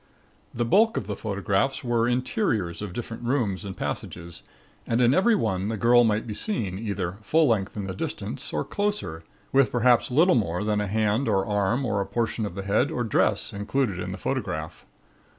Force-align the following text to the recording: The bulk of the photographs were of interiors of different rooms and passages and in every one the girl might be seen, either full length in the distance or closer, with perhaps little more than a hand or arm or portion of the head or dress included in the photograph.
The 0.51 0.65
bulk 0.65 0.97
of 0.97 1.05
the 1.05 1.15
photographs 1.15 1.83
were 1.83 2.07
of 2.07 2.11
interiors 2.11 2.81
of 2.81 2.91
different 2.91 3.21
rooms 3.21 3.63
and 3.63 3.77
passages 3.77 4.41
and 4.87 4.99
in 4.99 5.13
every 5.13 5.35
one 5.35 5.67
the 5.67 5.77
girl 5.77 6.03
might 6.03 6.25
be 6.25 6.33
seen, 6.33 6.79
either 6.79 7.17
full 7.21 7.47
length 7.47 7.77
in 7.77 7.85
the 7.85 7.93
distance 7.93 8.51
or 8.51 8.65
closer, 8.65 9.23
with 9.51 9.71
perhaps 9.71 10.09
little 10.09 10.33
more 10.33 10.63
than 10.63 10.81
a 10.81 10.87
hand 10.87 11.27
or 11.27 11.45
arm 11.45 11.85
or 11.85 12.03
portion 12.07 12.47
of 12.47 12.55
the 12.55 12.63
head 12.63 12.89
or 12.89 13.03
dress 13.03 13.53
included 13.53 13.99
in 13.99 14.11
the 14.11 14.17
photograph. 14.17 14.87